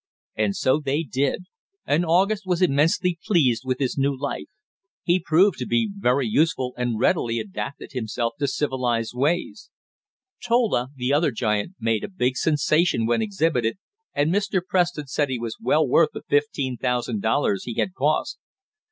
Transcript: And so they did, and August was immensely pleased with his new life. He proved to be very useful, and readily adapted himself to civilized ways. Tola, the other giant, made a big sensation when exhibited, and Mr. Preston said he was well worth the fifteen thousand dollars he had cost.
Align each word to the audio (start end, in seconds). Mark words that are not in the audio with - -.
And 0.35 0.55
so 0.55 0.79
they 0.79 1.03
did, 1.03 1.43
and 1.85 2.03
August 2.03 2.41
was 2.43 2.63
immensely 2.63 3.19
pleased 3.23 3.61
with 3.63 3.77
his 3.77 3.99
new 3.99 4.17
life. 4.19 4.47
He 5.03 5.19
proved 5.23 5.59
to 5.59 5.67
be 5.67 5.91
very 5.95 6.27
useful, 6.27 6.73
and 6.75 6.99
readily 6.99 7.37
adapted 7.37 7.91
himself 7.91 8.33
to 8.39 8.47
civilized 8.47 9.13
ways. 9.13 9.69
Tola, 10.43 10.89
the 10.95 11.13
other 11.13 11.29
giant, 11.29 11.75
made 11.79 12.03
a 12.03 12.09
big 12.09 12.35
sensation 12.35 13.05
when 13.05 13.21
exhibited, 13.21 13.77
and 14.11 14.33
Mr. 14.33 14.59
Preston 14.67 15.05
said 15.05 15.29
he 15.29 15.37
was 15.37 15.57
well 15.61 15.87
worth 15.87 16.09
the 16.13 16.23
fifteen 16.27 16.77
thousand 16.77 17.21
dollars 17.21 17.65
he 17.65 17.75
had 17.75 17.93
cost. 17.93 18.39